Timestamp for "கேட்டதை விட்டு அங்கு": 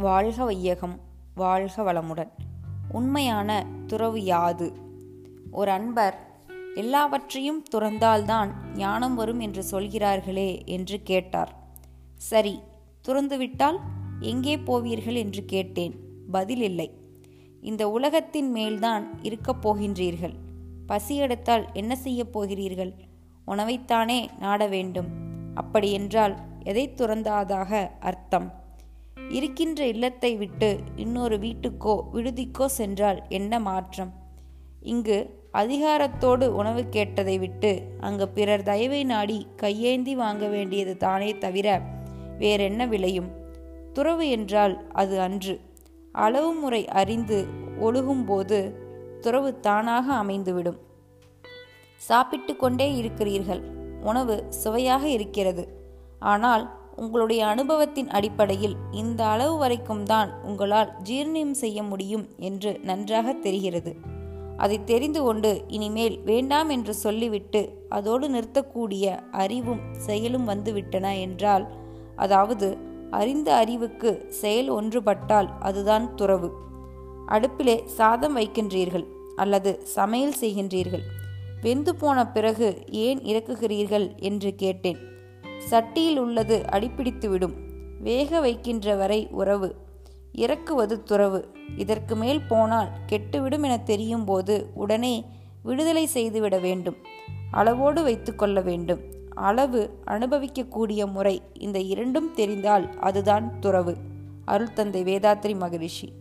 36.90-38.28